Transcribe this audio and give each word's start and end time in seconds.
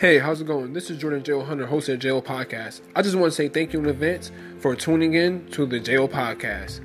Hey, 0.00 0.18
how's 0.18 0.40
it 0.40 0.46
going? 0.46 0.72
This 0.72 0.88
is 0.88 0.96
Jordan 0.96 1.22
J.O. 1.22 1.42
Hunter, 1.42 1.66
host 1.66 1.90
of 1.90 1.92
the 1.92 1.98
J.O. 1.98 2.22
Podcast. 2.22 2.80
I 2.96 3.02
just 3.02 3.16
want 3.16 3.30
to 3.32 3.36
say 3.36 3.50
thank 3.50 3.74
you 3.74 3.80
in 3.80 3.86
advance 3.90 4.32
for 4.58 4.74
tuning 4.74 5.12
in 5.12 5.46
to 5.50 5.66
the 5.66 5.78
J.O. 5.78 6.08
Podcast. 6.08 6.80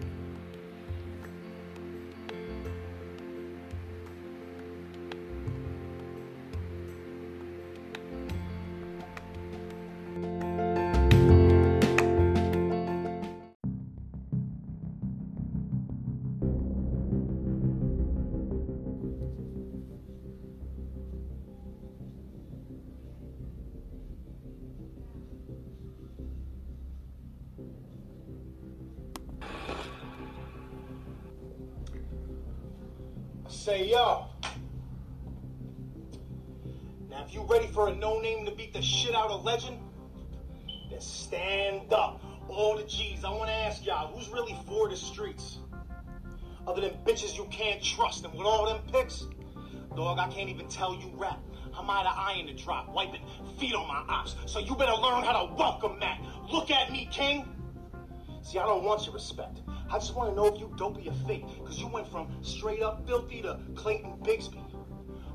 Say 33.65 33.89
yo. 33.89 34.27
Now, 37.09 37.25
if 37.25 37.33
you 37.33 37.41
ready 37.49 37.65
for 37.65 37.87
a 37.87 37.95
no 37.95 38.19
name 38.19 38.45
to 38.45 38.51
beat 38.51 38.75
the 38.75 38.81
shit 38.83 39.15
out 39.15 39.31
of 39.31 39.43
legend, 39.43 39.79
then 40.91 41.01
stand 41.01 41.91
up. 41.91 42.21
All 42.47 42.77
the 42.77 42.83
G's. 42.83 43.23
I 43.23 43.31
want 43.31 43.47
to 43.47 43.55
ask 43.55 43.83
y'all, 43.83 44.15
who's 44.15 44.29
really 44.29 44.55
for 44.67 44.87
the 44.87 44.95
streets? 44.95 45.57
Other 46.67 46.81
than 46.81 46.91
bitches 47.05 47.35
you 47.35 47.45
can't 47.45 47.81
trust, 47.81 48.23
and 48.23 48.35
with 48.35 48.45
all 48.45 48.67
them 48.67 48.81
picks, 48.91 49.25
dog, 49.95 50.19
I 50.19 50.27
can't 50.27 50.47
even 50.47 50.67
tell 50.67 50.93
you 50.93 51.11
rap. 51.15 51.39
I'm 51.75 51.89
out 51.89 52.05
of 52.05 52.13
iron 52.15 52.45
to 52.45 52.53
drop, 52.53 52.93
wiping 52.93 53.21
feet 53.57 53.73
on 53.73 53.87
my 53.87 54.05
ops. 54.07 54.35
So 54.45 54.59
you 54.59 54.75
better 54.75 54.93
learn 54.93 55.23
how 55.23 55.43
to 55.43 55.55
welcome 55.55 55.99
that. 56.01 56.21
Look 56.51 56.69
at 56.69 56.91
me, 56.91 57.09
king. 57.11 57.47
See, 58.43 58.59
I 58.59 58.65
don't 58.67 58.83
want 58.83 59.07
your 59.07 59.15
respect. 59.15 59.61
I 59.89 59.99
just 59.99 60.15
want 60.15 60.29
to 60.31 60.35
know 60.35 60.47
if 60.47 60.59
you 60.59 60.73
dopey 60.77 61.07
or 61.09 61.13
fake. 61.27 61.45
Because 61.61 61.79
you 61.79 61.87
went 61.87 62.07
from 62.07 62.27
straight 62.41 62.81
up 62.81 63.05
filthy 63.07 63.41
to 63.43 63.59
Clayton 63.75 64.17
Bigsby. 64.23 64.63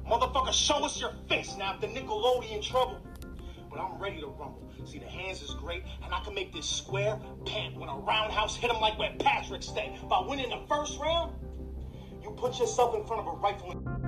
Motherfucker, 0.08 0.52
show 0.52 0.84
us 0.84 1.00
your 1.00 1.12
face 1.28 1.56
now 1.56 1.74
if 1.74 1.80
the 1.80 1.86
Nickelodeon 1.86 2.62
trouble. 2.62 3.00
But 3.70 3.78
I'm 3.78 4.00
ready 4.00 4.20
to 4.20 4.26
rumble. 4.26 4.68
See, 4.84 4.98
the 4.98 5.06
hands 5.06 5.42
is 5.42 5.50
great, 5.54 5.84
and 6.02 6.12
I 6.12 6.20
can 6.20 6.34
make 6.34 6.52
this 6.52 6.68
square 6.68 7.18
pant 7.44 7.76
when 7.76 7.88
a 7.88 7.96
roundhouse 7.96 8.56
hit 8.56 8.70
him 8.70 8.80
like 8.80 8.98
where 8.98 9.12
Patrick 9.20 9.62
stay. 9.62 9.96
By 10.08 10.24
winning 10.26 10.50
the 10.50 10.60
first 10.68 10.98
round, 10.98 11.32
you 12.22 12.30
put 12.32 12.58
yourself 12.58 12.94
in 12.96 13.04
front 13.04 13.26
of 13.26 13.32
a 13.32 13.36
rifle. 13.36 13.99